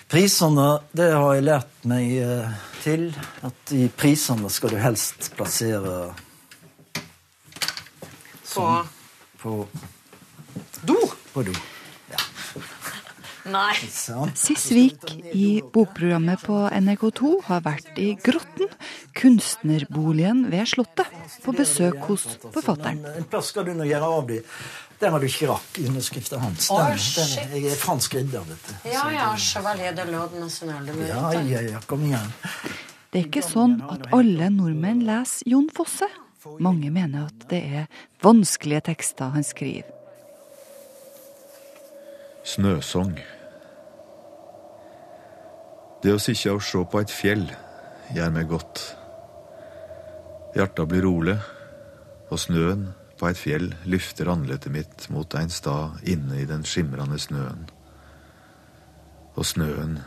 [0.09, 2.53] Prisene, det har jeg lært meg eh,
[2.85, 3.09] til.
[3.43, 6.13] At i prisene skal du helst plassere
[8.55, 8.69] På
[9.43, 9.59] På
[10.87, 10.97] do?
[11.35, 11.59] På do.
[13.49, 13.75] Nei.
[14.37, 18.69] Sissvik i bokprogrammet på NRK2 har vært i Grotten,
[19.17, 21.09] kunstnerboligen ved Slottet,
[21.45, 23.01] på besøk hos forfatteren.
[23.17, 24.53] En plass skal du nå gjøre av dem.
[24.99, 26.69] Der har du ikke rakk underskriften hans.
[26.75, 28.89] Den, den, jeg er fransk ridder, vet du.
[28.91, 29.29] Ja, ja.
[29.39, 30.91] Chevalier de Lode National.
[31.07, 32.33] Ja, ja, ja, kom igjen.
[33.13, 36.11] Det er ikke sånn at alle nordmenn leser Jon Fosse.
[36.63, 37.87] Mange mener at det er
[38.25, 39.95] vanskelige tekster han skriver.
[42.49, 43.19] Snøsong
[46.03, 47.45] det å sitte og se på et fjell
[48.15, 48.83] gjør meg godt.
[50.55, 51.37] Hjarta blir rolig,
[52.29, 57.19] og snøen på et fjell lyfter andletet mitt mot en stad inne i den skimrende
[57.19, 57.67] snøen.
[59.35, 59.99] Og snøen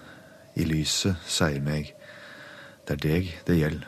[0.56, 1.94] i lyset sier meg
[2.88, 3.88] det er deg det gjelder.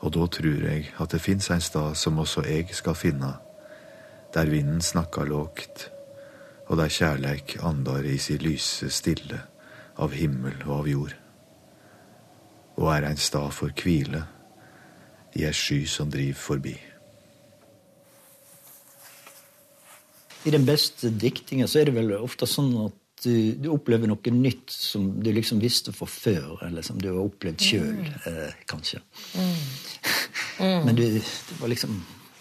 [0.00, 3.34] Og da tror jeg at det fins en stad som også jeg skal finne,
[4.32, 5.90] der vinden snakker lågt,
[6.70, 9.42] og der kjærleik andar i si lyse stille
[10.00, 11.16] av himmel og av jord,
[12.80, 14.24] og er ein stad for hvile
[15.36, 16.76] i ei sky som driver forbi.
[20.48, 24.32] I den beste diktinga så er det vel ofte sånn at du, du, opplever noe
[24.32, 28.14] nytt som du liksom visste fra før, eller som du har opplevd sjøl, mm.
[28.30, 29.04] eh, kanskje.
[29.36, 29.58] Mm.
[30.60, 30.82] Mm.
[30.84, 31.94] Men du, det var liksom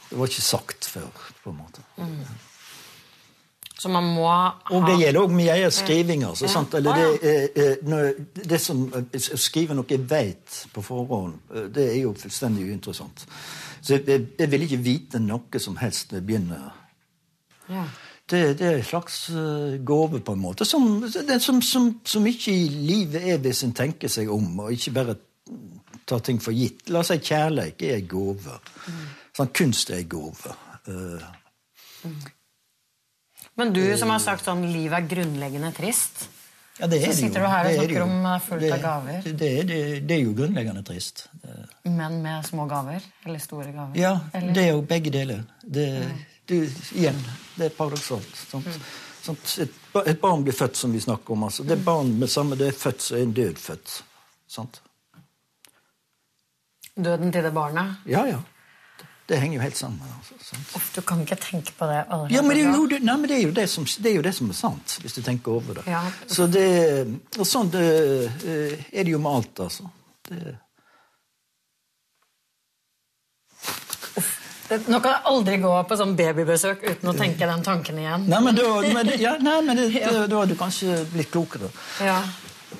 [0.09, 1.05] Det var ikke sagt før,
[1.39, 1.83] på en måte.
[3.79, 3.81] Mm.
[3.81, 6.23] Så man må ha Og det gjelder òg mye egen skriving.
[6.27, 6.51] Altså, Ja.
[6.51, 6.73] sant?
[6.73, 8.13] Eller det, eh, eh, når-
[8.49, 13.25] det som skriver noe jeg veit på forhånd, eh, det er jo fullstendig uinteressant.
[13.81, 16.71] Så jeg, jeg, vil ikke vite noe som helst når jeg begynner.
[17.69, 17.83] Ja.
[18.29, 21.99] Det, det er en slags uh, gave, på en måte, som, det er som, som,
[22.05, 25.15] som ikke i livet er hvis en tenker seg om, og ikke bare
[26.05, 26.89] tar ting for gitt.
[26.89, 28.59] La oss si kjærleik er en gave.
[29.37, 30.53] Sånn, kunst er en gave.
[30.87, 31.25] Eh,
[33.59, 36.27] Men du som har sagt sånn livet er grunnleggende trist.
[36.79, 37.43] Ja, det er Så det sitter jo.
[37.43, 39.21] du her og er snakker om, eh, fullt det, av gaver.
[39.25, 41.25] Det, det, det, det er jo grunnleggende trist.
[41.83, 43.03] Men med små gaver?
[43.25, 43.97] Eller store gaver?
[43.99, 44.53] Ja, Eller?
[44.55, 45.41] det er jo begge deler.
[45.63, 45.87] Det,
[46.47, 46.55] du,
[46.95, 47.19] igjen,
[47.59, 48.31] det er paradoksalt.
[48.47, 49.35] Sånt, Mm.
[49.35, 49.73] sånt, Et,
[50.13, 51.43] et barn blir født, som vi snakker om.
[51.49, 51.63] Altså.
[51.67, 53.97] Det er barn med samme det er født, så er en død født.
[54.47, 54.79] Sant?
[56.95, 57.99] Døden til det barnet?
[58.07, 58.39] Ja, ja.
[59.29, 60.13] Det henger jo helt sammen.
[60.17, 60.57] Altså.
[60.75, 61.99] Uff, du kan ikke tenke på det.
[62.09, 62.33] allerede.
[62.33, 64.15] Ja, men det er jo det, nei, men det, er jo det, som, det er
[64.17, 65.83] jo det som er sant, hvis du tenker over det.
[65.85, 66.01] Ja.
[66.25, 66.65] Så det,
[67.37, 67.85] og sånn det,
[68.89, 69.85] er det jo med alt, altså.
[70.29, 70.57] Det,
[74.69, 78.27] Nå kan jeg aldri gå på sånn babybesøk uten å tenke den tanken igjen.
[78.29, 81.71] nei, men da, men, ja, nei, men det, det, da har du kanskje blitt klokere.
[82.05, 82.19] Ja.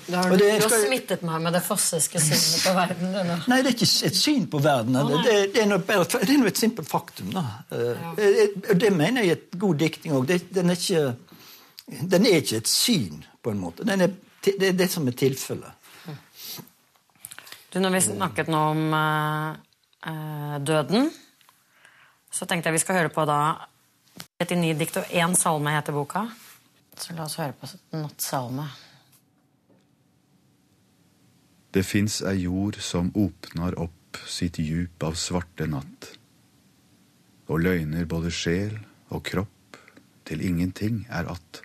[0.09, 3.11] Da har du, det du har smittet meg med det fossiske synet på verden.
[3.13, 3.37] Denne.
[3.49, 4.95] Nei, det er ikke et syn på verden.
[4.99, 7.31] Oh, det, det, er noe, bare- det er noe et simpelt faktum.
[7.33, 7.43] Da.
[7.71, 8.13] Ja.
[8.17, 10.27] eh, Det mener jeg er et god diktning òg.
[10.29, 10.73] Den,
[12.09, 13.85] den er ikke et syn, på en måte.
[13.87, 14.13] Den er,
[14.45, 15.75] det er det som er tilfellet.
[17.69, 19.49] Du, når vi snakket nå om eh,
[20.09, 21.09] eh, døden,
[22.33, 23.39] så tenkte jeg vi skal høre på da
[24.41, 26.27] 39 dikt og én salme heter boka.
[26.99, 28.65] Så la oss høre på nattsalme.
[31.73, 36.13] Det fins ei jord som åpnar opp sitt djup av svarte natt,
[37.49, 38.75] og løgner både sjel
[39.09, 39.77] og kropp
[40.25, 41.61] til ingenting er att.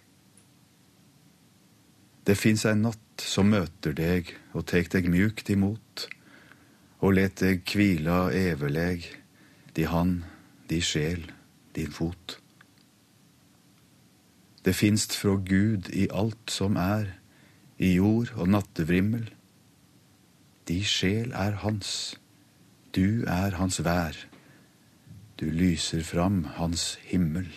[2.24, 6.06] Det fins ei natt som møter deg og tek deg mjukt imot,
[7.04, 9.04] og let deg kvila everleg,
[9.76, 10.24] di hand,
[10.68, 11.26] di sjel,
[11.76, 12.38] din fot.
[14.64, 17.18] Det finst fra Gud i alt som er,
[17.76, 19.28] i jord og nattevrimmel.
[20.64, 22.14] Di sjel er hans,
[22.96, 24.16] du er hans vær,
[25.37, 27.50] du lyser fram hans himmel.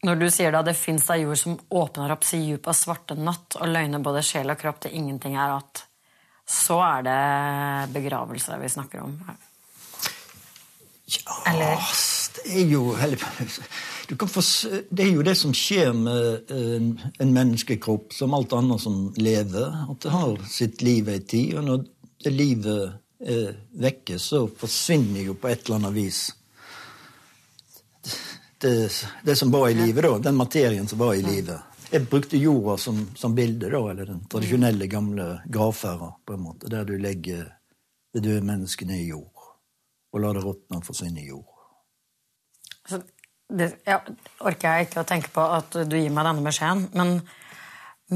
[0.00, 3.14] Når du sier da det fins ei jord som åpner opp si djup av svarte
[3.20, 5.84] natt og løgner både sjel og kropp til ingenting er att,
[6.46, 9.20] så er det begravelse vi snakker om.
[11.46, 11.78] Eller
[12.34, 12.94] Det er jo
[14.10, 18.12] heller- du kan få, s- Det er jo det som skjer med en, en menneskekropp,
[18.12, 19.90] som alt annet som lever.
[19.90, 21.84] At det har sitt liv ei tid, og når
[22.24, 26.32] det livet er vekke, så forsvinner jo på et eller annet vis
[28.60, 28.90] det,
[29.24, 30.18] det som var i livet, da.
[30.18, 31.60] Den materien som var i livet.
[31.90, 36.68] Jeg brukte jorda som, som bilde, da, eller den tradisjonelle, gamle gravferda, på en måte,
[36.70, 37.46] der du legger
[38.14, 39.32] det døde mennesket ned i jord,
[40.12, 41.46] og lar det råtne og forsvinne i jord.
[42.88, 43.00] Så
[43.50, 43.98] det ja,
[44.46, 47.16] orker jeg ikke å tenke på at du gir meg denne beskjeden, men,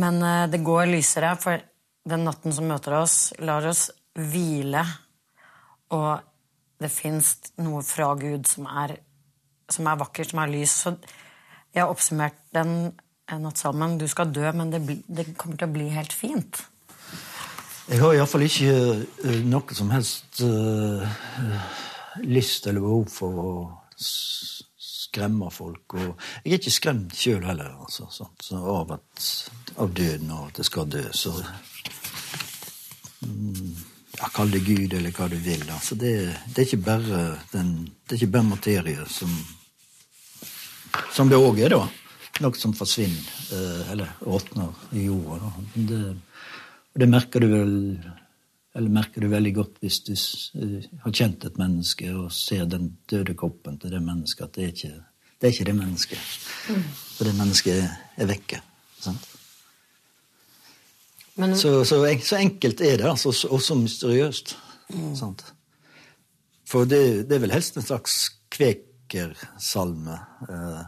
[0.01, 1.63] men eh, det går lysere, for
[2.05, 4.85] den natten som møter oss, lar oss hvile,
[5.95, 6.23] og
[6.81, 8.97] det fins noe fra Gud som er,
[9.71, 10.75] som er vakkert, som er lys.
[10.85, 10.95] Så
[11.73, 12.75] jeg har oppsummert den
[13.31, 13.97] natt nattsalmen.
[13.99, 16.61] Du skal dø, men det, bli, det kommer til å bli helt fint.
[17.89, 18.75] Jeg har iallfall ikke
[19.25, 21.05] uh, noe som helst uh,
[22.25, 23.55] lyst eller behov for å
[25.15, 25.95] s skremme folk.
[25.95, 28.43] Og jeg er ikke skremt sjøl heller, altså, sant?
[28.43, 29.27] Så av, at,
[29.79, 31.05] av døden og at det skal dø.
[31.13, 31.33] Så
[33.23, 33.75] mm,
[34.19, 35.65] ja, Kall det Gud eller hva du vil.
[35.71, 36.15] Altså, det,
[36.55, 37.75] det, er den,
[38.05, 39.31] det er ikke bare materie som
[41.11, 41.89] Som det òg er, da.
[42.43, 45.49] Noe som forsvinner, uh, eller råtner i jorda.
[45.51, 45.83] Da.
[45.91, 46.03] Det,
[47.03, 47.75] det merker du vel
[48.75, 52.97] eller merker du veldig godt hvis du uh, har kjent et menneske og ser den
[53.11, 56.19] døde kroppen til det mennesket, at det er ikke det, er ikke det mennesket.
[56.71, 56.85] Mm.
[57.15, 58.61] For det mennesket er, vekke.
[59.03, 59.27] Sant?
[61.37, 64.57] Men, Så, så, så enkelt er det, altså, og så mysteriøst.
[65.19, 65.45] Sant?
[66.71, 70.19] For det, det er vel helst en slags kvekersalme.
[70.49, 70.83] Eh,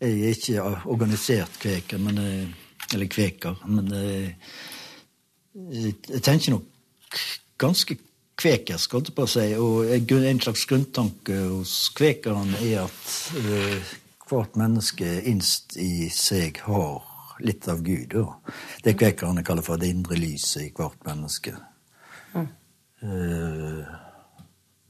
[0.00, 2.18] Jeg er ikke organisert kveker, men
[2.92, 4.36] eller kveker, men jeg,
[6.08, 6.68] jeg tenker nok
[7.58, 7.98] ganske
[8.38, 9.46] kvekersk, holdt jeg på å si.
[9.58, 13.94] Og en slags grunntanke hos kvekerne er at eh,
[14.28, 17.00] hvert menneske innst i seg har
[17.44, 18.14] litt av Gud.
[18.18, 18.52] Og
[18.84, 21.56] Det kvekerne kaller for det indre lyset i hvert menneske.
[22.34, 23.80] Eh,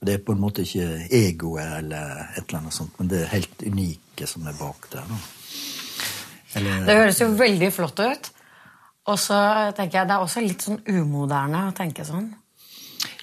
[0.00, 3.32] Det er på en måte ikke egoet eller et eller annet sånt, men det er
[3.32, 5.08] helt unike som er bak der.
[6.54, 8.30] Eller, det høres jo veldig flott ut.
[9.08, 9.38] Og så
[9.76, 12.28] tenker jeg det er også litt sånn umoderne å tenke sånn.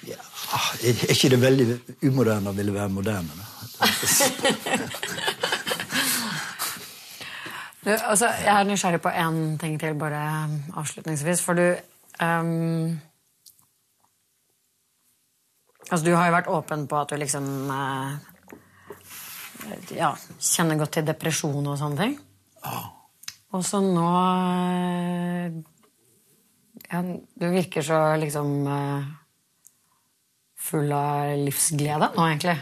[0.06, 0.22] Ja,
[0.82, 1.66] er ikke det veldig
[2.08, 3.44] umoderne å ville være moderne?
[7.86, 10.20] Du, altså, jeg er nysgjerrig på én ting til, bare
[10.74, 11.42] avslutningsvis.
[11.46, 11.66] For du
[12.18, 12.96] um,
[15.86, 18.16] Altså, du har jo vært åpen på at du liksom uh,
[19.94, 20.10] ja,
[20.42, 22.16] kjenner godt til depresjon og sånne ting.
[22.64, 22.80] Ja.
[23.54, 25.60] Og så nå uh,
[26.90, 27.02] ja,
[27.34, 29.04] Du virker så liksom uh,
[30.58, 32.56] full av livsglede nå, egentlig.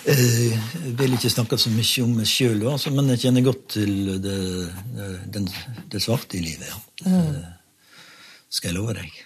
[0.00, 4.14] Jeg vil ikke snakke så mye om meg sjøl, altså, men jeg kjenner godt til
[4.24, 4.36] det,
[5.28, 5.42] det,
[5.92, 6.70] det svarte i livet.
[7.04, 7.10] Ja.
[7.10, 7.42] Mm.
[8.50, 9.18] Skal jeg love deg.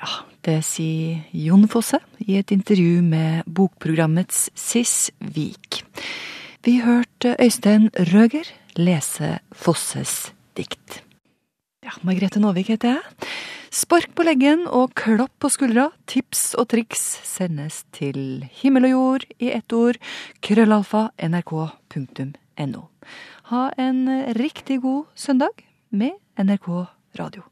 [0.00, 0.12] Ja,
[0.46, 5.82] det sier Jon Fosse i et intervju med bokprogrammets Siss Vik.
[6.64, 8.48] Vi hørte Øystein Røger
[8.80, 11.03] lese Fosses dikt.
[11.84, 13.28] Ja, Margrethe Nåvik heter jeg.
[13.74, 19.26] Spark på leggen og klapp på skuldra, tips og triks sendes til himmel og jord
[19.36, 20.00] i ett ord,
[20.40, 22.84] krøllalfa nrk.no.
[23.52, 24.04] Ha en
[24.40, 26.70] riktig god søndag med NRK
[27.20, 27.44] Radio.